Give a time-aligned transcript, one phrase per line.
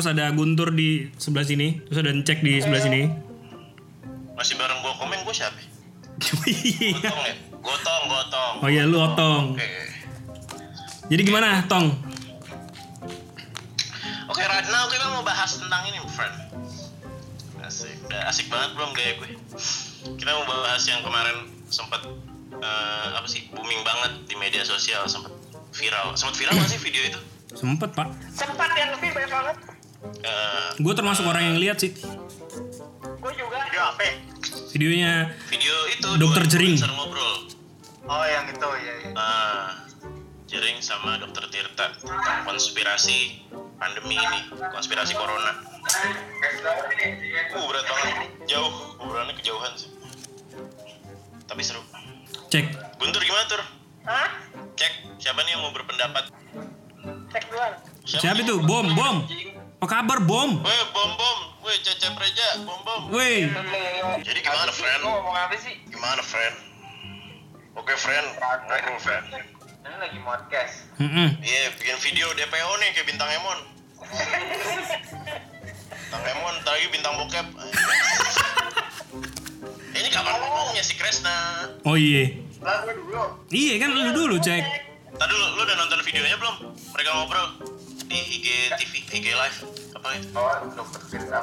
[0.00, 3.04] terus ada Guntur di sebelah sini, terus ada Cek di sebelah sini.
[4.32, 5.60] Masih bareng gua komen gua siapa?
[6.48, 6.96] Iya.
[6.96, 7.34] Gotong ya?
[7.60, 8.54] Gotong, gotong.
[8.64, 9.60] oh iya lu Otong.
[9.60, 9.68] Oke.
[11.12, 11.92] Jadi gimana, Tong?
[14.32, 16.32] Oke, right now kita mau bahas tentang ini, friend.
[17.60, 19.36] Asik, udah asik banget belum gaya gue.
[20.16, 22.08] Kita mau bahas yang kemarin sempat
[22.56, 25.36] eh, apa sih booming banget di media sosial, sempat
[25.76, 26.16] viral.
[26.16, 27.20] Sempat viral nggak sih video itu?
[27.52, 28.08] Sempet, Pak.
[28.32, 29.69] Sempat yang lebih banyak banget.
[30.00, 33.58] Eh, Gue termasuk orang yang lihat sih Gue juga.
[33.62, 34.04] Video apa?
[34.70, 36.78] videonya video itu Dokter Jering.
[36.78, 37.50] ngobrol.
[38.06, 38.94] Oh yang itu ya.
[39.02, 39.10] ya.
[39.12, 39.68] Ah,
[40.46, 43.44] Jering sama Dokter Tirta tentang konspirasi
[43.76, 44.40] pandemi ini,
[44.70, 45.58] konspirasi corona.
[47.50, 48.14] Uh, berat banget.
[48.46, 49.90] Jauh, obrolannya kejauhan sih.
[51.44, 51.82] Tapi seru.
[52.46, 52.70] cek.
[52.96, 53.62] Guntur gimana, Tur?
[54.06, 54.30] Hah?
[54.74, 56.30] Cek, siapa nih yang mau berpendapat?
[57.30, 57.72] Cek duluan.
[58.02, 58.46] Siapa nih?
[58.46, 58.54] itu?
[58.62, 59.16] Bom, bom.
[59.80, 60.60] Apa kabar, bom?
[60.60, 61.38] Weh, bom bom.
[61.64, 63.16] Weh, Cecep Reja, bom bom.
[63.16, 63.48] Woi,
[64.20, 65.00] Jadi gimana, friend?
[65.00, 65.72] Lu ngomong apa sih?
[65.88, 66.52] Gimana, friend?
[67.80, 68.28] Oke, friend.
[68.36, 69.24] Ngobrol, friend.
[69.80, 70.84] Ini lagi podcast.
[71.40, 73.58] Iya, bikin video DPO nih kayak bintang Emon.
[75.88, 77.46] bintang Emon, ntar lagi bintang bokep.
[79.96, 81.72] Ini kapan ngomongnya si Kresna?
[81.88, 82.36] Oh iya.
[82.60, 83.48] Lah gue dulu.
[83.48, 84.60] Iya kan lu dulu cek.
[85.16, 86.68] Tadi lu, lu udah nonton videonya belum?
[86.68, 87.69] Mereka ngobrol
[88.10, 89.58] di IG TV, IG live.
[89.94, 90.26] Apa itu?
[90.34, 91.00] Oh dokter.
[91.30, 91.42] Gak,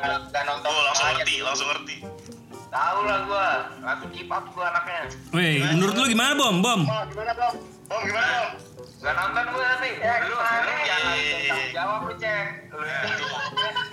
[0.00, 0.68] gak, gak nonton.
[0.72, 1.96] Oh, langsung ngerti, langsung ngerti.
[2.70, 3.48] Tahu lah gue.
[3.84, 5.02] Langsung keep up gue anaknya.
[5.34, 6.56] Woi, menurut lu gimana, bom?
[6.64, 6.80] Bom.
[6.88, 7.54] Oh gimana bang?
[7.84, 8.50] Bom gimana, Bom?
[9.00, 9.90] Gak nonton gue tapi.
[10.00, 11.50] Ya, lu, lu jangan Iya.
[11.50, 12.46] tanggung jawab lu cek.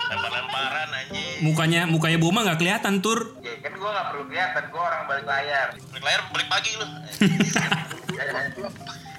[0.08, 1.36] Lempar-lemparan anjing.
[1.44, 3.36] Mukanya mukanya Boma nggak kelihatan tur.
[3.44, 4.62] Ya kan gue gak perlu kelihatan.
[4.72, 5.68] Gue orang balik layar.
[5.92, 6.86] Balik layar balik pagi lu.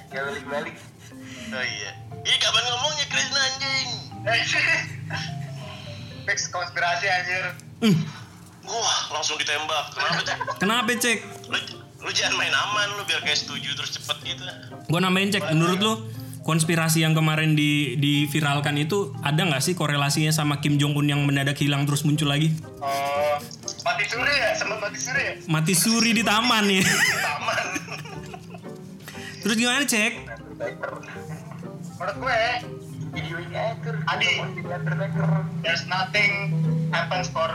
[0.09, 0.73] Ya balik balik.
[1.49, 1.91] Oh iya.
[2.19, 3.87] Ini kapan ngomongnya Kresna anjing?
[6.29, 7.43] Fix konspirasi anjir.
[7.81, 7.97] Hmm,
[8.69, 9.97] Wah, langsung ditembak.
[9.97, 10.37] Kenapa, Cek?
[10.61, 11.17] kenapa cek?
[11.49, 11.57] Lu,
[12.05, 14.43] lu jangan main aman lu biar kayak setuju terus cepet gitu.
[14.85, 15.49] Gua nambahin cek.
[15.57, 15.93] Menurut lu
[16.45, 21.21] konspirasi yang kemarin di diviralkan itu ada nggak sih korelasinya sama Kim Jong Un yang
[21.25, 22.53] mendadak hilang terus muncul lagi?
[22.77, 23.41] Oh,
[23.81, 24.53] mati suri ya?
[24.53, 25.33] Sempat mati suri ya?
[25.49, 26.85] Mati suri di taman ya.
[26.85, 27.65] Taman.
[29.41, 30.13] Terus gimana cek?
[31.99, 32.41] Menurut gue,
[33.11, 33.91] video ini aja.
[34.07, 34.39] Adi.
[35.59, 36.31] There's nothing
[36.89, 37.51] happens for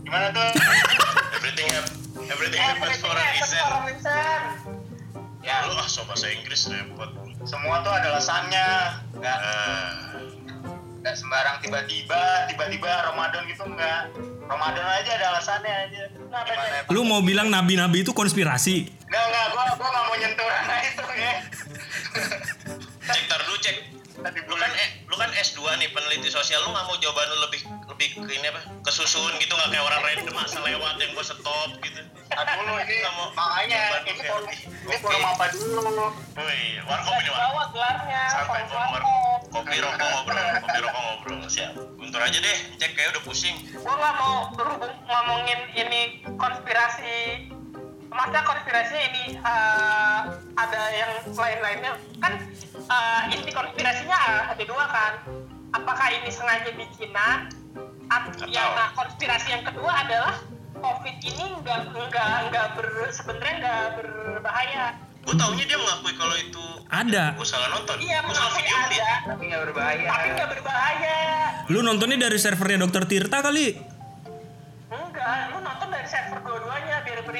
[0.00, 0.48] gimana tuh?
[1.36, 1.94] Everything hap-
[2.28, 3.62] everything happens for a reason.
[5.40, 7.10] Ya, Lu ah so bahasa Inggris repot.
[7.42, 8.66] semua tuh ada alasannya.
[9.16, 9.90] Nggak, Nah,
[11.00, 14.12] nggak sembarang tiba-tiba, tiba-tiba Ramadan gitu nggak.
[14.44, 16.02] Ramadan aja ada alasannya aja.
[16.28, 16.76] Nah, Gimana?
[16.86, 18.84] Lu mau bilang nabi-nabi itu konspirasi?
[19.08, 21.34] Nggak, nggak, gua, gua nggak mau nyentuh ranah itu ya.
[24.20, 27.60] Lu kan eh, lu kan S2 nih peneliti sosial lu nggak mau jawaban lu lebih
[27.86, 28.60] lebih ke ini apa?
[28.82, 31.40] Kesusun gitu nggak kayak orang random asal lewat yang gua stop
[31.80, 32.00] gitu.
[32.30, 36.06] Tadi dulu ini mau- makanya lu ini forum ini forum apa dulu?
[36.36, 37.48] Woi, warkop ini warkop.
[37.48, 38.22] Bawa gelarnya.
[38.40, 39.40] Forum warkop.
[39.50, 41.40] Kopi rokok ngobrol, kopi rokok ngobrol.
[41.44, 41.72] Siap.
[41.98, 43.56] Guntur aja deh, cek kayak udah pusing.
[43.66, 46.00] Gue nggak mau berhubung ngomongin ini
[46.36, 47.49] konspirasi.
[48.20, 50.20] Masa konspirasinya ini eh,
[50.52, 52.36] ada yang lain-lainnya kan
[52.76, 54.18] eh, inti konspirasinya
[54.52, 55.12] ada dua kan.
[55.72, 57.48] Apakah ini sengaja bikinan?
[58.12, 60.36] At- Atau- yang nah, konspirasi yang kedua adalah
[60.76, 64.84] COVID ini nggak nggak nggak ber sebenarnya nggak berbahaya.
[65.24, 67.24] Gue taunya dia mengakui kalau itu Ada.
[67.40, 67.96] gue salah nonton.
[68.04, 68.76] Iya, gue salah mengakui dia.
[68.76, 70.06] ada, Tapi nggak berbahaya.
[70.10, 71.18] tapi nggak berbahaya.
[71.72, 73.66] Lu nontonnya dari servernya Dokter Tirta kali?
[74.90, 76.64] Enggak, lu nonton dari server biar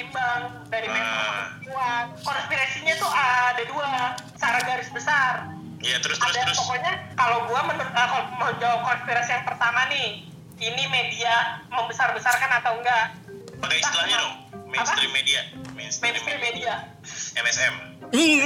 [0.00, 0.43] berimbang
[0.73, 0.97] dari Ah.
[0.97, 1.37] member
[1.69, 1.91] dua.
[2.25, 3.93] Konspirasinya tuh ada dua,
[4.32, 5.32] secara garis besar.
[5.81, 6.56] Iya terus terus ada terus.
[6.61, 10.25] pokoknya kalau gua menurut uh, kalau mau jawab konspirasi yang pertama nih,
[10.61, 13.17] ini media membesar-besarkan atau enggak?
[13.61, 14.35] Pakai istilahnya dong.
[14.70, 15.41] Mainstream media.
[15.76, 16.75] Mainstream, Mainstream media.
[16.88, 17.41] media.
[17.41, 17.75] MSM.
[18.11, 18.41] Hmm.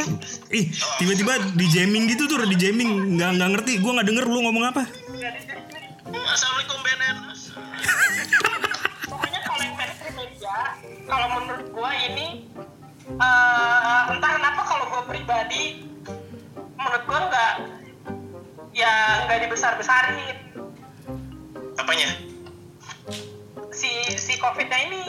[0.51, 0.67] Ih,
[0.99, 3.15] tiba-tiba di jamming gitu tuh, di jamming.
[3.19, 3.73] Nggak nggak ngerti.
[3.79, 4.83] Gua nggak denger lu ngomong apa.
[6.25, 7.17] Assalamualaikum BNN.
[9.05, 10.55] Pokoknya kalau yang mainstream media,
[11.05, 12.49] kalau menurut gua ini
[13.09, 15.85] eh, entah kenapa kalau gua pribadi
[16.75, 17.55] menurut gua enggak
[18.75, 18.93] ya
[19.29, 20.19] nggak dibesar-besarin
[21.75, 22.09] Apanya?
[23.75, 25.05] si si COVID-nya ini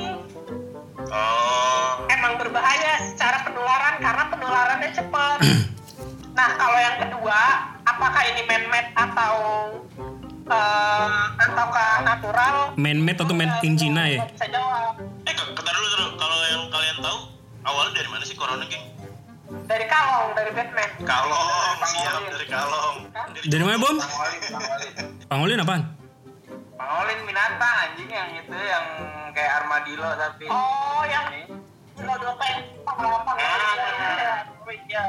[1.05, 2.01] Oh.
[2.09, 5.37] emang berbahaya secara penularan karena penularannya cepat.
[6.37, 7.41] nah kalau yang kedua,
[7.85, 9.35] apakah ini man-made atau
[10.49, 12.55] eh, ataukah natural?
[12.73, 14.25] Man-made atau made in China ya?
[14.25, 14.93] Nggak Bisa jawab.
[17.65, 18.85] Awalnya dari mana sih corona, geng?
[19.65, 20.89] Dari kalong, dari Batman.
[21.05, 21.49] Kalong,
[21.85, 22.95] siap dari kalong.
[23.13, 23.27] Kan?
[23.45, 23.97] Dari mana Bom?
[23.97, 24.93] Pangolin, pangolin.
[25.29, 25.81] Pangolin apaan?
[26.75, 28.85] Pangolin binatang anjing yang itu yang
[29.31, 31.25] kayak armadillo tapi Oh, yang
[31.95, 33.35] lo dopen pengalaman.
[33.39, 34.43] Ah.
[34.65, 35.03] Oh iya.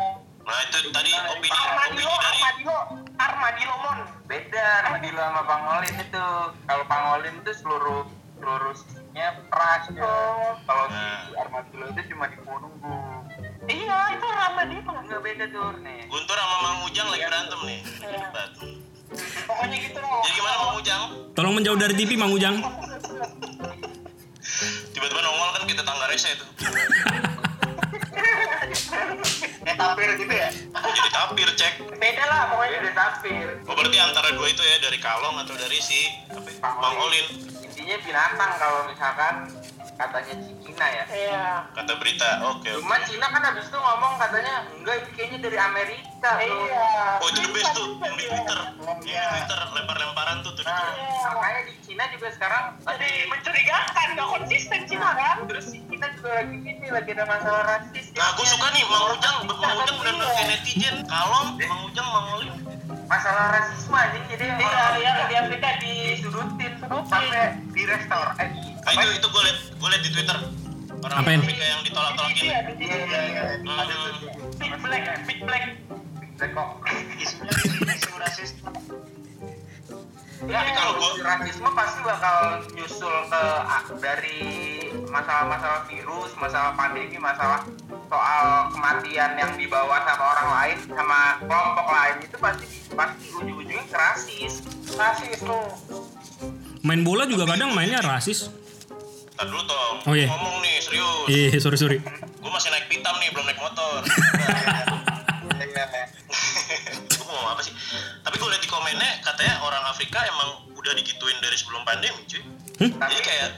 [0.47, 2.79] Nah itu tadi opini opini Armadillo, dari armadillo,
[3.19, 3.99] armadillo mon.
[4.31, 6.26] beda armadillo sama pangolin itu.
[6.62, 8.00] Kalau pangolin itu seluruh
[8.46, 10.06] seluruh sisinya keras ya.
[10.62, 12.78] Kalau si armadillo itu cuma di punggung.
[13.66, 14.93] Iya, itu armadillo.
[15.02, 16.06] Enggak beda tuh nih.
[16.06, 17.81] Guntur sama Mang Ujang lagi berantem nih.
[18.06, 18.19] Iya.
[18.22, 18.50] Hebat.
[19.50, 20.22] Pokoknya gitu loh.
[20.22, 21.02] Jadi gimana Mang Ujang?
[21.34, 22.54] Tolong menjauh dari TV Mang Ujang.
[24.94, 26.46] Tiba-tiba nongol kan kita tangga rese itu.
[29.66, 30.49] Kayak tapir gitu ya?
[30.70, 31.75] Jadi tapir cek.
[31.99, 32.78] Beda lah pokoknya.
[32.78, 33.46] Beda tapir.
[33.66, 36.78] Oh berarti antara dua itu ya dari Kalong atau dari si apa?
[36.78, 37.26] Bang Olin
[37.87, 39.35] Intinya binatang kalau misalkan
[39.94, 41.05] katanya Cina ya.
[41.06, 41.47] Iya.
[41.71, 42.43] kata berita.
[42.50, 42.83] Oke oke.
[42.83, 46.67] Cuma Cina kan habis itu ngomong katanya enggak ini kayaknya dari Amerika tuh.
[46.67, 46.83] Iya.
[47.23, 48.59] Oh itu the best tuh yang di Twitter.
[49.06, 50.62] Iya di Twitter lempar-lemparan tuh tuh.
[50.62, 51.31] di Nah, Twitter.
[51.31, 55.37] makanya di Cina juga sekarang Jadi mencurigakan, nggak konsisten Cina kan?
[55.47, 58.06] terus Cina juga lagi gini lagi ada masalah rasis.
[58.19, 61.06] Nah aku suka nih Mang Ujang, Mang Ujang benar-benar netizen.
[61.06, 62.27] Kalong, Mang Ujang, Mang.
[63.06, 67.06] Masalah rasisme aja jadi Iya, orang iya di Afrika di disudutin Sudutin.
[67.06, 70.38] sampai di restor eh di Ah, itu itu gue liat gue liat di Twitter.
[70.97, 71.38] Orang Apain?
[71.38, 72.43] Afrika yang ditolak-tolakin.
[72.43, 73.43] Iya, di Iya iya iya.
[73.62, 73.79] Hmm.
[73.79, 73.94] Ada.
[74.56, 75.64] Big Black, Big Black.
[76.37, 76.69] Black kok.
[77.17, 77.53] isunya
[77.97, 78.50] isu rasis
[80.47, 82.37] Ya, kalau rasisme pasti bakal
[82.70, 83.43] nyusul ke
[83.99, 84.38] dari
[85.16, 87.64] masalah-masalah virus, masalah pandemi, masalah
[88.06, 94.54] soal kematian yang dibawa sama orang lain, sama kelompok lain itu pasti pasti ujung-ujungnya rasis.
[94.92, 95.66] Rasis tuh.
[96.84, 98.52] Main bola juga kadang mainnya rasis.
[99.36, 100.28] Ntar dulu Tom, Oh, iya.
[100.28, 101.24] ngomong nih serius.
[101.28, 101.98] Iya, sorry sorry.
[102.40, 104.00] Gue masih naik pitam nih, belum naik motor.
[108.76, 112.43] komennya katanya orang Afrika emang udah digituin dari sebelum pandemi cuy.
[112.76, 113.49] Jadi kayak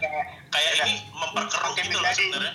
[0.48, 2.52] kayak ini memperkeruh Oke, gitu loh sebenarnya.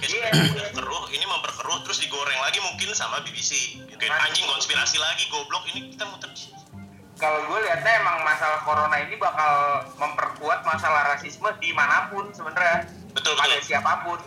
[0.00, 0.28] Kayak Iya.
[0.56, 3.76] udah keruh, ini memperkeruh terus digoreng lagi mungkin sama BBC.
[3.84, 6.56] Mungkin anjing konspirasi lagi goblok ini kita muter di sini.
[7.18, 9.52] Kalau gue lihatnya emang masalah corona ini bakal
[9.98, 13.66] memperkuat masalah rasisme di mana pun sebenarnya Betul pada betul.
[13.68, 14.18] siapa pun.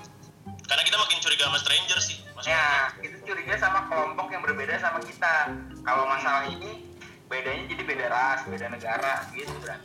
[0.67, 2.17] Karena kita makin curiga sama stranger sih.
[2.31, 2.51] Maksudnya.
[2.53, 2.67] Ya,
[3.01, 5.51] itu curiga sama kelompok yang berbeda sama kita.
[5.81, 6.90] Kalau masalah ini
[7.31, 9.79] bedanya jadi beda ras, beda negara gitu kan.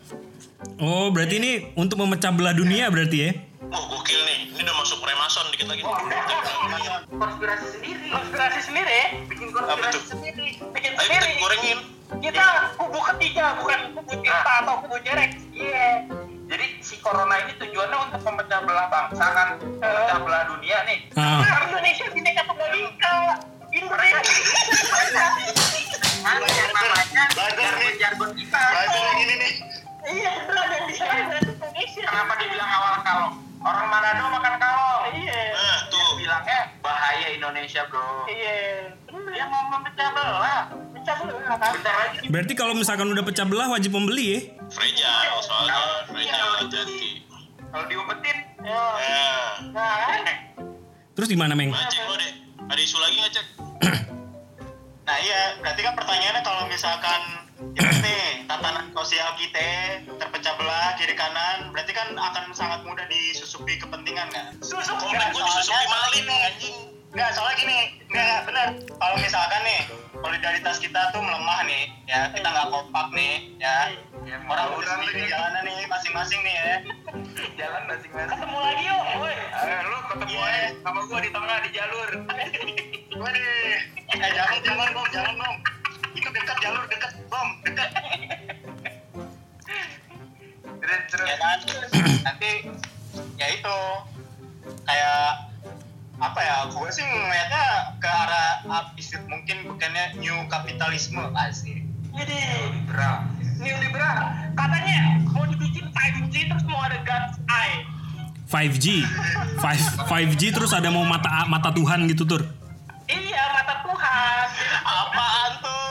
[0.77, 3.31] Oh, berarti ini untuk memecah belah dunia berarti ya?
[3.67, 5.83] Wah gokil nih, ini udah masuk Remason dikit lagi.
[5.83, 6.03] Wah,
[7.09, 8.07] konspirasi sendiri.
[8.11, 9.07] Konspirasi sendiri ya.
[9.27, 10.49] Bikin konspirasi sendiri.
[10.71, 11.39] Bikin Ayo kita sendiri.
[11.39, 11.79] gorengin.
[12.17, 12.45] Kita
[12.75, 15.31] kubu ketiga, bukan kubu Tirta atau kubu Jerek.
[15.51, 15.89] Iya.
[16.47, 20.99] Jadi si corona ini tujuannya untuk memecah belah bangsa kan, memecah belah dunia nih.
[21.15, 23.15] Ah, Nah, Indonesia bineka tunggal ika.
[23.69, 25.27] Indonesia.
[26.27, 28.59] Ada yang namanya jargon kita.
[28.59, 29.53] belajar yang ini nih
[30.07, 32.05] Iya beneran yang bisa Indonesia.
[32.07, 33.35] Kenapa dibilang awal kalong?
[33.63, 35.03] Orang Manado makan kalong.
[35.11, 35.43] Iya.
[35.55, 38.27] Nah Tuh bilangnya bahaya Indonesia bro.
[38.31, 38.95] Iya.
[39.11, 40.63] Dia mau memecah belah.
[40.95, 41.73] Pecah belah kan?
[41.75, 44.41] Bentar lagi berarti kalau misalkan udah pecah belah wajib membeli ya?
[44.71, 47.11] Fragile soalnya, fragile hati-hati.
[47.71, 48.37] kalau diumpetin
[48.67, 48.83] Ya.
[49.71, 50.27] Nah,
[51.15, 51.71] Terus gimana, Meng?
[52.67, 53.47] Ada isu lagi ngecek?
[55.07, 57.23] nah iya berarti kan pertanyaannya kalau misalkan
[57.79, 63.79] ini nih tatanan sosial kita terpecah belah kiri kanan berarti kan akan sangat mudah disusupi
[63.79, 66.96] kepentingan kan susuk Komen gue disusupi maling anjing.
[67.17, 67.79] Nggak, soalnya gini,
[68.13, 68.69] nggak benar.
[68.77, 69.81] Kalau misalkan nih
[70.13, 73.77] solidaritas kita tuh melemah nih, ya kita nggak kompak nih, ya
[74.27, 75.31] Ya, orang udah sendiri nih.
[75.31, 76.75] jalanan nih masing-masing nih ya.
[77.57, 78.35] jalan masing-masing.
[78.35, 79.33] Ketemu lagi yuk, woi.
[79.39, 80.43] Eh, lu ketemu Iya.
[80.45, 82.11] aja sama gua di tengah di jalur.
[83.17, 83.47] Waduh,
[84.13, 85.55] eh jangan jangan bom, jangan bom.
[86.13, 87.91] Itu dekat jalur dekat bom, dekat.
[90.77, 91.27] Terus terus.
[91.27, 91.59] Ya kan,
[92.27, 92.51] nanti
[93.39, 93.77] ya itu
[94.83, 95.46] kayak
[96.17, 96.57] apa ya?
[96.73, 101.85] Gue sih ngeliatnya ke arah abis mungkin bukannya new kapitalisme asik.
[102.17, 102.39] Jadi,
[102.73, 103.29] Liberal.
[103.61, 104.25] neoliberal.
[104.57, 107.85] Katanya mau dibikin 5G terus mau ada God's Eye.
[108.49, 109.05] 5G.
[109.61, 112.49] 5 5G terus ada mau mata mata Tuhan gitu, Tur.
[113.05, 114.47] Iya, mata Tuhan.
[114.81, 115.89] Apaan tuh?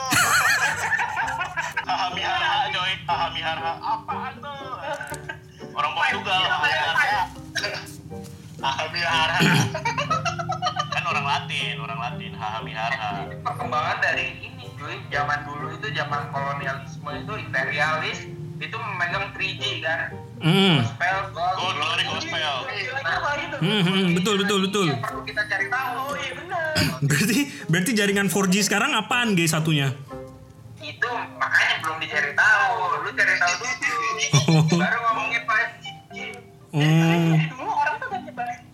[1.86, 3.72] Haha mihara coy, haha mihara.
[3.78, 4.66] Apaan tuh?
[5.76, 6.42] Orang Portugal,
[8.66, 9.38] haha mihara.
[11.36, 13.10] Haha orang Latin, orang Latin, haha mihara.
[13.28, 14.96] Ini perkembangan dari ini cuy.
[15.12, 18.20] Zaman dulu itu zaman kolonialisme itu imperialis
[18.56, 20.16] itu memegang 3G kan.
[20.40, 20.80] Hmm.
[20.80, 22.40] Gospel, gold, Good glory gospel.
[22.40, 23.60] Nah.
[23.60, 24.88] Hmm, hmm, betul betul betul.
[24.96, 25.92] Yang perlu kita cari tahu.
[26.00, 26.72] Oh iya benar.
[27.12, 29.92] Berarti berarti jaringan 4G sekarang apaan G satunya?
[30.80, 35.84] Itu makanya belum dicari tahu lu cari tahu dulu baru ngomongin 5G
[36.76, 38.65] Oh, dulu orang tuh udah nyebarin 5G cari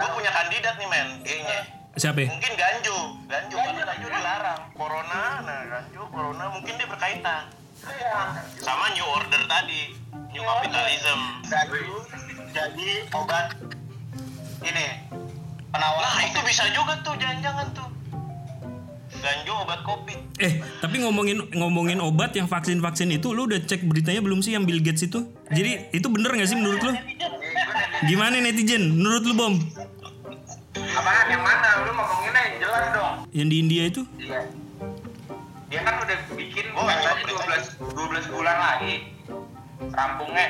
[0.00, 1.60] Gue punya kandidat nih men, kayaknya.
[2.00, 2.18] siapa?
[2.24, 2.28] ya?
[2.32, 4.60] Mungkin Ganjo, Ganjo karena Ganjo dilarang.
[4.72, 7.42] Corona, nah Ganjo, Corona mungkin dia berkaitan.
[7.84, 8.16] Iya.
[8.64, 9.92] Sama New Order tadi,
[10.32, 11.20] New Capitalism.
[11.44, 11.80] jadi
[12.50, 13.46] jadi obat
[14.60, 14.86] ini
[15.70, 17.88] penawar Nah itu bisa juga tuh, jangan-jangan tuh.
[19.20, 20.16] Ganjo obat kopi.
[20.40, 24.64] Eh, tapi ngomongin ngomongin obat yang vaksin-vaksin itu, lu udah cek beritanya belum sih yang
[24.64, 25.28] Bill Gates itu?
[25.52, 26.92] Jadi itu bener nggak sih menurut lu?
[28.08, 28.96] Gimana netizen?
[28.96, 29.54] Menurut lu bom?
[30.92, 34.02] Apaan yang mana lu ngomonginnya yang jelas dong Yang di India itu?
[34.16, 34.40] Iya.
[35.66, 37.62] Dia kan udah bikin Oh, katanya iya,
[37.94, 38.94] 12 12 bulan lagi
[39.88, 40.46] rampungnya.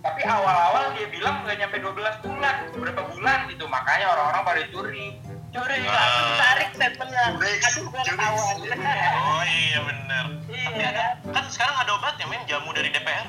[0.00, 3.64] Tapi awal-awal dia bilang nggak nyampe 12 bulan, berapa bulan gitu.
[3.66, 5.06] Makanya orang-orang pada curi.
[5.48, 5.88] Curi Ah.
[5.88, 7.24] langsung ditarik statementnya.
[7.32, 8.18] Curi, Aduh, gue curi.
[8.20, 8.76] tahu aja.
[9.16, 10.24] Oh iya bener.
[10.48, 11.10] Iya kan?
[11.32, 13.26] Kan sekarang ada obatnya men, jamu dari DPR.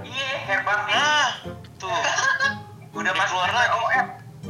[0.00, 0.94] Iya, herbal nih.
[0.94, 1.28] Nah,
[1.76, 2.00] tuh.
[2.92, 3.78] Udah masuk keluar lagi.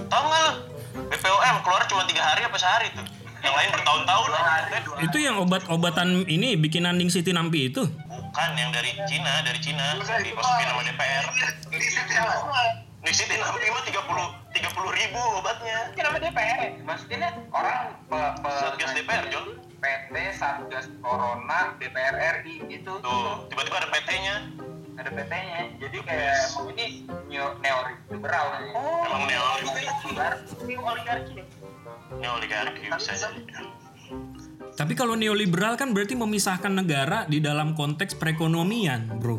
[0.07, 0.53] Tau nggak lu?
[0.95, 3.03] BPOM keluar cuma tiga hari apa sehari tuh.
[3.45, 4.29] Yang lain bertahun-tahun.
[5.05, 7.85] Itu yang obat-obatan ini bikinan Ning Siti Nampi itu?
[8.09, 11.25] Bukan yang dari Cina, dari Cina dimasukin sama DPR.
[13.05, 15.93] Di sini nanti mah tiga puluh tiga puluh ribu obatnya.
[15.93, 16.59] Kenapa DPR?
[16.63, 16.71] ya?
[16.89, 19.61] Maksudnya orang pe, pe, Satgas DPR, John.
[19.85, 24.35] PT Satgas Corona DPR RI itu Tuh, tiba-tiba ada PT-nya.
[24.95, 25.61] Ada PT-nya.
[25.79, 26.87] Jadi kayak mau ini
[27.27, 28.73] neo- neoliberal nih.
[28.75, 30.33] Oh, Emang neoliberal.
[30.63, 31.41] New oligarki.
[32.15, 33.41] Ini oligarki bisa jadi.
[34.75, 39.39] Tapi kalau neoliberal kan berarti memisahkan negara di dalam konteks perekonomian, bro.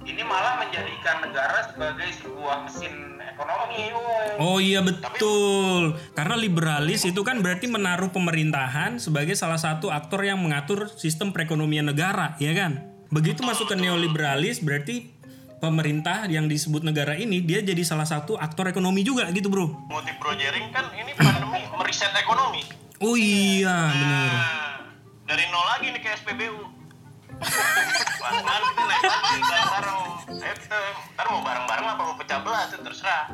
[0.00, 3.92] Ini malah menjadikan negara sebagai sebuah mesin ekonomi.
[4.40, 5.96] Oh iya betul.
[6.16, 11.92] Karena liberalis itu kan berarti menaruh pemerintahan sebagai salah satu aktor yang mengatur sistem perekonomian
[11.92, 12.89] negara, ya kan?
[13.10, 15.10] Begitu masuk ke neoliberalis berarti
[15.58, 19.90] pemerintah yang disebut negara ini dia jadi salah satu aktor ekonomi juga gitu, Bro.
[19.90, 22.62] Motif Bro Jering kan ini pandemi meriset ekonomi.
[23.02, 24.30] Oh iya, benar.
[24.30, 24.74] Nah,
[25.26, 26.58] dari nol lagi nih ke SPBU.
[27.40, 29.98] Pelan-pelan kita naik lagi bareng-bareng.
[30.40, 30.78] Ayo kita,
[31.16, 33.24] ntar mau bareng-bareng apa mau pecah belah tuh terserah.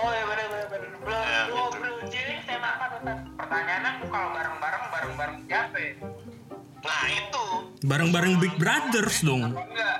[0.00, 0.88] Oh iya benar benar benar.
[1.04, 1.78] Belum Ya, belum gitu.
[1.78, 2.90] belum jadi saya makan.
[3.36, 5.76] Pertanyaannya tuh kalau bareng-bareng bareng-bareng siapa?
[5.78, 5.92] ya?
[6.82, 7.44] Nah itu.
[7.82, 9.50] Bareng-bareng Big Brothers dong.
[9.50, 9.96] Enggak.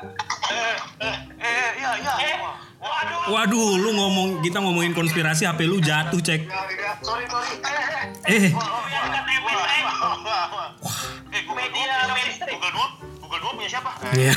[0.48, 2.14] Eh, eh, eh, ya, ya.
[2.20, 2.36] Eh,
[2.82, 3.18] Waduh.
[3.30, 6.50] Waduh, lu ngomong kita ngomongin konspirasi HP lu jatuh, cek.
[6.98, 7.54] sorry sorry
[8.24, 8.82] Eh, wah.
[11.30, 12.12] Eh, Media Dua punya siapa?
[12.12, 12.58] mainstream.
[13.22, 13.90] Google punya siapa?
[14.12, 14.34] ya.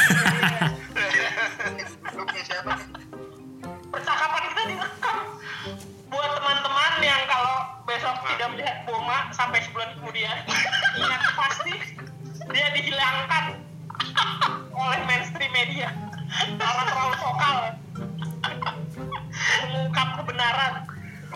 [2.16, 2.72] lu punya siapa
[3.92, 5.18] Percakapan kita direkam.
[6.06, 10.38] Buat teman-teman yang kalau besok tidak melihat Boma sampai sebulan kemudian,
[11.02, 11.74] ingat pasti
[12.50, 13.46] dia dihilangkan
[14.86, 15.90] oleh mainstream media
[16.36, 17.56] karena terlalu vokal
[19.64, 20.74] mengungkap kebenaran.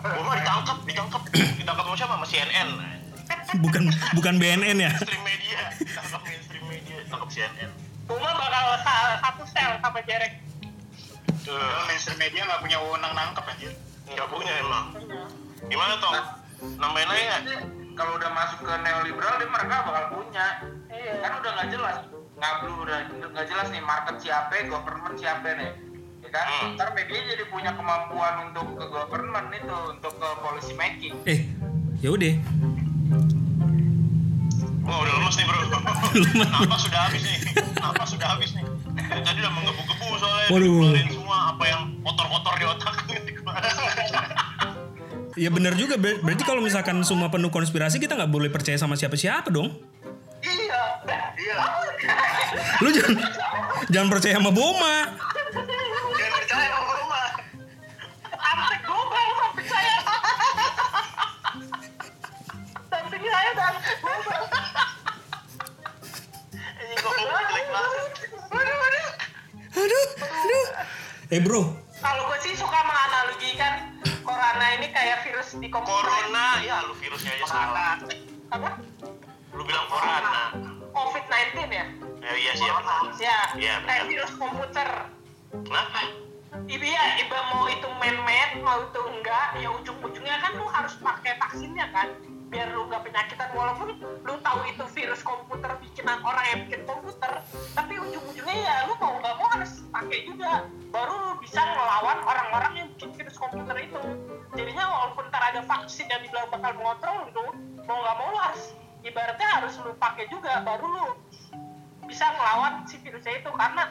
[0.00, 2.14] Boma ditangkap, ditangkap, ditangkap sama siapa?
[2.16, 2.68] Sama CNN.
[3.60, 3.82] Bukan
[4.14, 4.90] bukan BNN ya.
[4.90, 7.70] Mainstream media, ditangkap mainstream media, ditangkap CNN.
[8.08, 10.32] Boma bakal sa- satu sel sama Jerek.
[11.40, 13.72] Tuh, Kalau mainstream media nggak punya wewenang nangkep anjir
[14.10, 14.86] nggak punya emang.
[15.70, 16.14] Gimana tong?
[16.76, 17.08] Nambahin?
[17.08, 17.54] Jadi,
[17.94, 20.46] kalau udah masuk ke neoliberal dia mereka bakal punya.
[20.90, 21.12] Iya.
[21.22, 21.96] Kan udah nggak jelas.
[22.40, 22.98] Ngablu udah
[23.30, 25.70] nggak jelas nih market siapa, government siapa nih.
[26.20, 26.44] Ya kan?
[26.46, 26.74] Hmm.
[26.76, 31.14] Ntar media jadi punya kemampuan untuk ke government itu, untuk ke policy making.
[31.24, 31.40] Eh,
[32.04, 32.34] ya udah.
[34.84, 35.58] Wah udah lemes nih bro.
[36.40, 37.38] Napas sudah habis nih.
[37.78, 38.64] Napas sudah habis nih.
[39.00, 40.48] Tadi udah menggebu-gebu soalnya.
[40.50, 40.82] Waduh.
[41.06, 42.94] Semua apa yang kotor-kotor di otak.
[45.38, 45.94] Ya benar juga.
[45.96, 49.72] Ber- berarti kalau misalkan semua penuh konspirasi kita nggak boleh percaya sama siapa-siapa dong.
[51.10, 51.56] Iya.
[52.80, 53.14] Lu jangan
[53.90, 54.96] jangan percaya sama Boma.
[56.16, 57.28] jangan percaya sama rumah
[58.30, 59.94] Antek gue nggak percaya.
[62.90, 63.74] Samping saya dan
[66.80, 68.10] Ini kok jelek banget.
[68.50, 69.08] Waduh, waduh.
[69.70, 70.66] Aduh, aduh.
[71.30, 71.62] Eh bro,
[72.00, 73.72] Kalau gue sih suka menganalogikan
[74.24, 76.02] corona ini kayak virus di komputer.
[76.02, 77.94] Corona, ya lu virusnya aja salah.
[78.50, 78.70] Apa?
[79.54, 80.69] Lu bilang corona.
[81.00, 81.86] COVID-19 ya?
[82.20, 82.76] Ya iya sih ya.
[83.16, 84.88] Ya, Iya, kayak virus komputer.
[85.50, 86.00] Kenapa?
[86.50, 91.38] Ibu ya, ibu mau itu man-made, mau itu enggak, ya ujung-ujungnya kan lu harus pakai
[91.38, 92.10] vaksinnya kan,
[92.50, 93.48] biar lu nggak penyakitan.
[93.54, 97.32] Walaupun lu tahu itu virus komputer bikinan orang yang bikin komputer,
[97.74, 102.72] tapi ujung-ujungnya ya lu mau nggak mau harus pakai juga, baru lu bisa ngelawan orang-orang
[102.76, 104.00] yang bikin virus komputer itu.
[104.54, 107.42] Jadinya walaupun ntar ada vaksin yang dibilang bakal mengontrol gitu,
[107.86, 108.62] mau nggak mau lu harus
[109.02, 111.04] ibaratnya harus lu pakai juga, baru lu
[112.06, 113.86] bisa ngelawan si virusnya itu karena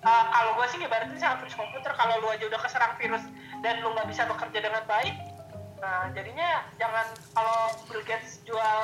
[0.00, 3.20] uh, kalau gue sih ibaratnya sama virus komputer kalau lu aja udah keserang virus
[3.60, 5.12] dan lu nggak bisa bekerja dengan baik
[5.76, 7.04] nah jadinya jangan
[7.36, 8.80] kalau Bill Gates jual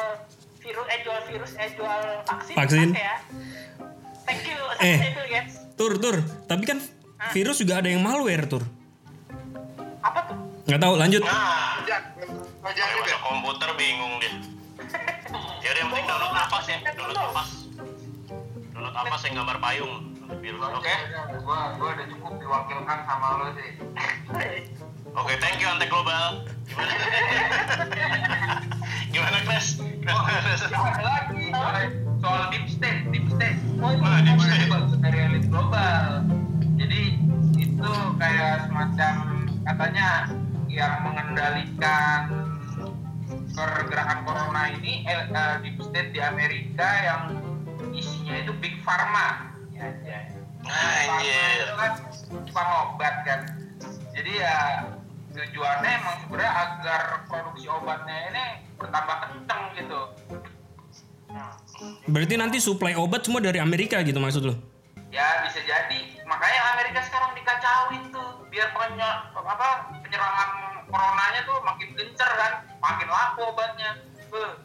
[0.61, 2.89] virus eh jual virus eh jual vaksin Vaksin.
[2.93, 3.17] ya
[4.29, 5.01] thank you Eh.
[5.01, 5.13] eh.
[5.17, 6.17] Bill Gates Tur, tur.
[6.49, 6.81] Tapi kan
[7.37, 8.65] virus juga ada yang malware, tur.
[10.01, 11.23] apa tuh Nggak tahu, lanjut.
[11.23, 11.79] Nah,
[12.65, 14.33] masuk komputer bingung dia.
[15.77, 17.49] Udah yang penting download nafas ya, download nafas.
[18.73, 19.93] Download nafas yang gambar payung
[20.41, 20.61] virus.
[20.73, 20.95] Oke.
[21.45, 23.71] Gua gua udah cukup diwakilkan sama lo sih.
[25.13, 26.49] Oke, thank you Antek Global.
[29.13, 29.37] Gimana?
[29.45, 29.61] Gimana?
[30.17, 31.53] Ada lagi
[32.25, 33.61] soal, deep state, deep state.
[33.77, 34.73] Oh, Wah, deep state.
[35.05, 36.25] dari elit global.
[36.81, 37.21] Jadi
[37.61, 40.09] itu kayak semacam katanya
[40.73, 42.46] yang mengendalikan
[43.55, 47.23] pergerakan corona ini eh, eh, deep state di Amerika yang
[47.93, 49.53] isinya itu big pharma.
[49.77, 50.21] Ya, ya.
[50.67, 51.61] Pharma Anjir.
[52.43, 53.41] itu kan obat kan.
[54.17, 54.57] Jadi ya
[55.37, 58.45] tujuannya emang sebenarnya agar produksi obatnya ini
[58.81, 60.01] bertambah kenceng gitu.
[62.09, 64.55] Berarti nanti suplai obat semua dari Amerika gitu maksud lo?
[65.13, 66.01] Ya bisa jadi.
[66.25, 70.49] Makanya Amerika sekarang dikacauin tuh biar penya, apa penyerangan
[70.89, 74.01] coronanya tuh makin gencer kan, makin laku obatnya.
[74.33, 74.57] Beuh.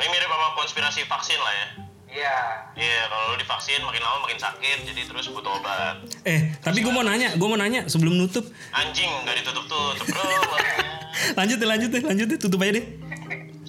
[0.00, 1.68] Ini mirip sama konspirasi vaksin lah ya.
[2.14, 2.36] Iya.
[2.72, 6.08] Iya, kalau lu divaksin makin lama makin sakit, jadi terus butuh obat.
[6.24, 8.48] Eh, tapi gue mau nanya, gue mau nanya sebelum nutup.
[8.72, 10.24] Anjing nggak ditutup-tutup, bro.
[11.38, 12.84] Lanjut deh, lanjut deh, lanjut deh, tutup aja deh.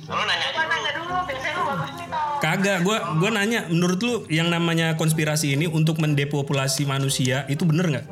[0.05, 0.61] Lu nanya aja.
[0.69, 4.93] nanya dulu biasanya lu bagus nih tau Kagak, gue gua nanya, menurut lu yang namanya
[4.93, 8.05] konspirasi ini untuk mendepopulasi manusia itu bener nggak?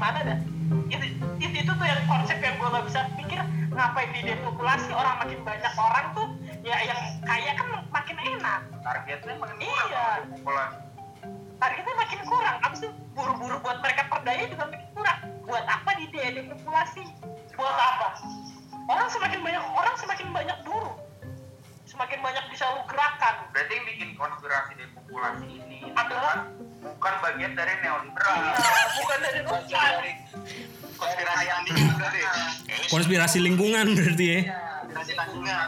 [0.00, 0.38] Gimana dah
[0.88, 1.04] itu
[1.44, 3.36] itu, itu tuh yang konsep yang gue gak bisa pikir
[3.68, 6.24] ngapain di depopulasi orang makin banyak orang tuh
[6.64, 8.64] ya yang kaya kan makin enak.
[8.80, 10.24] Targetnya makin Iya.
[10.40, 10.72] kurang.
[11.60, 12.56] Targetnya makin kurang.
[12.64, 15.18] Abis itu buru-buru buat mereka perdaya juga makin kurang.
[15.44, 17.04] Buat apa di de- depopulasi?
[17.60, 18.08] Buat apa?
[18.88, 20.96] Orang semakin banyak orang semakin banyak buruh
[21.84, 23.34] semakin banyak bisa lu gerakan.
[23.52, 26.48] Berarti yang bikin konspirasi depopulasi ini Adalah?
[27.00, 28.36] Bukan bagian dari neoliberal.
[28.44, 29.80] Iya, bukan dari Rusia
[31.00, 32.20] konspirasi tandingan berarti.
[32.68, 34.40] Ini Konspirasi lingkungan berarti ya?
[34.84, 35.66] Konspirasi tandingan.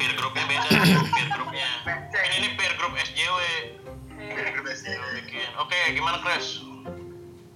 [0.00, 0.68] peer groupnya beda,
[1.12, 1.68] peer groupnya.
[2.16, 3.38] Ini ini peer group SJW.
[5.20, 5.48] Bikin.
[5.60, 6.64] Oke, gimana Kres?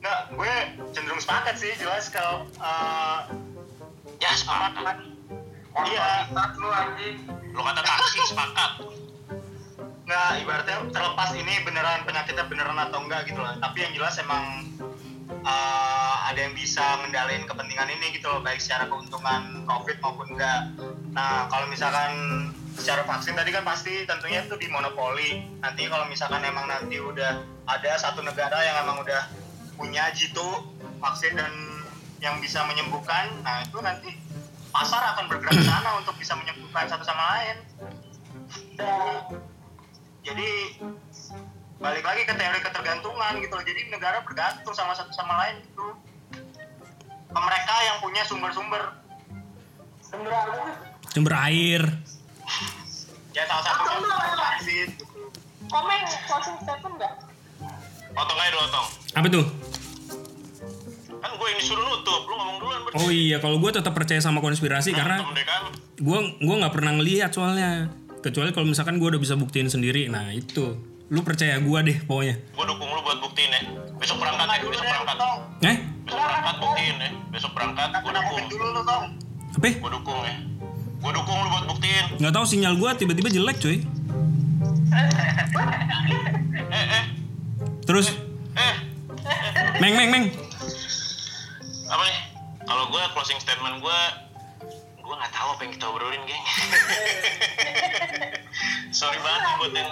[0.04, 0.54] Nggak, gue
[0.92, 3.20] cenderung sepakat sih jelas kalau eh,
[4.20, 5.00] Ya sepakat.
[5.88, 6.28] Iya.
[6.60, 7.16] Lu anjing.
[7.56, 8.70] Lu kata taksi sepakat.
[10.06, 13.50] Nggak ibaratnya terlepas ini beneran penyakitnya beneran atau enggak gitu loh.
[13.58, 14.70] Tapi yang jelas emang
[15.28, 20.70] eh, ada yang bisa mendalin kepentingan ini gitu loh baik secara keuntungan profit maupun enggak.
[21.10, 22.12] Nah kalau misalkan
[22.78, 25.42] secara vaksin tadi kan pasti tentunya itu dimonopoli.
[25.58, 29.26] Nanti kalau misalkan emang nanti udah ada satu negara yang emang udah
[29.76, 30.64] punya jitu
[31.02, 31.52] vaksin dan
[32.20, 34.16] yang bisa menyembuhkan nah itu nanti
[34.72, 37.56] pasar akan bergerak ke sana untuk bisa menyembuhkan satu sama lain
[40.26, 40.48] jadi
[41.78, 45.86] balik lagi ke teori ketergantungan gitu loh jadi negara bergantung sama satu sama lain gitu
[47.26, 48.82] ke mereka yang punya sumber-sumber
[50.02, 50.54] sumber apa
[51.06, 51.82] Sumber air.
[53.32, 53.96] ya salah satunya
[54.36, 55.04] vaksin gitu.
[55.70, 57.14] komen closing statement nggak
[58.16, 58.86] Otong aja dulu, Otong.
[59.12, 59.44] Apa tuh?
[61.20, 62.96] Kan gue yang disuruh nutup, lu ngomong duluan berarti.
[62.96, 65.68] Oh iya, kalau gue tetap percaya sama konspirasi karena Kemerdekaan.
[66.00, 67.92] gue gua nggak pernah ngelihat soalnya.
[68.26, 70.10] Kecuali kalau misalkan gue udah bisa buktiin sendiri.
[70.10, 70.74] Nah itu,
[71.14, 72.34] lu percaya gue deh pokoknya.
[72.58, 73.62] Gue dukung lu buat buktiin ya.
[74.02, 75.16] Besok berangkat ya, besok berangkat.
[75.62, 75.76] Eh?
[76.02, 77.10] Besok berangkat buktiin ya.
[77.30, 78.42] Besok berangkat, gue dukung.
[78.50, 79.68] Dulu lu Apa?
[79.78, 80.36] Gue dukung ya.
[80.98, 82.06] Gue dukung lu buat buktiin.
[82.18, 83.78] Nggak tahu sinyal gue tiba-tiba jelek cuy.
[86.66, 87.04] Eh, eh,
[87.86, 88.10] Terus,
[88.58, 88.76] eh.
[89.78, 90.24] meng meng meng.
[91.86, 92.18] Apa nih?
[92.66, 94.00] Kalau gue closing statement gue,
[95.06, 96.44] gue nggak tahu apa yang kita obrolin, geng.
[98.98, 99.90] Sorry banget nih buat yang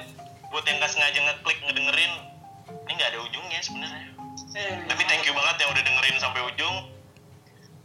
[0.51, 2.13] buat yang nggak sengaja ngeklik ngedengerin.
[2.67, 4.09] Ini nggak ada ujungnya sebenarnya.
[4.91, 6.77] Tapi thank you banget yang udah dengerin sampai ujung.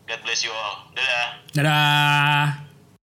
[0.10, 0.90] God bless you all.
[0.98, 1.28] Dadah.
[1.54, 2.69] Dadah.